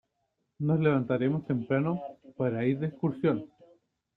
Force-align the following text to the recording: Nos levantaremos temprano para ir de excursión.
Nos 0.67 0.79
levantaremos 0.79 1.45
temprano 1.45 1.91
para 2.35 2.65
ir 2.65 2.79
de 2.79 2.87
excursión. 2.87 3.37